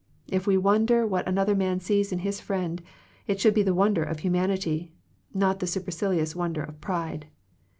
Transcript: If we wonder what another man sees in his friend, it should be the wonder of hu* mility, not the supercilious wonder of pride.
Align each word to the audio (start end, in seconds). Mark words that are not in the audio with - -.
If 0.27 0.47
we 0.47 0.57
wonder 0.57 1.05
what 1.05 1.27
another 1.27 1.53
man 1.53 1.79
sees 1.79 2.11
in 2.11 2.17
his 2.25 2.41
friend, 2.41 2.81
it 3.27 3.39
should 3.39 3.53
be 3.53 3.61
the 3.61 3.75
wonder 3.75 4.01
of 4.03 4.21
hu* 4.21 4.31
mility, 4.31 4.89
not 5.31 5.59
the 5.59 5.67
supercilious 5.67 6.35
wonder 6.35 6.63
of 6.63 6.81
pride. 6.81 7.27